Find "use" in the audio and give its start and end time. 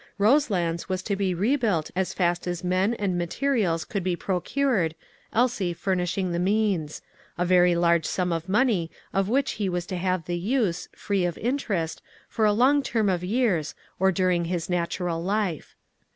10.39-10.89